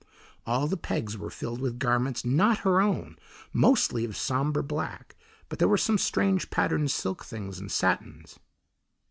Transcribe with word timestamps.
All 0.47 0.65
the 0.65 0.77
pegs 0.77 1.15
were 1.15 1.29
filled 1.29 1.61
with 1.61 1.77
garments 1.77 2.25
not 2.25 2.57
her 2.65 2.81
own, 2.81 3.17
mostly 3.53 4.03
of 4.03 4.17
somber 4.17 4.63
black, 4.63 5.15
but 5.47 5.59
there 5.59 5.67
were 5.67 5.77
some 5.77 5.99
strange 5.99 6.49
patterned 6.49 6.89
silk 6.89 7.23
things 7.23 7.59
and 7.59 7.71
satins. 7.71 8.39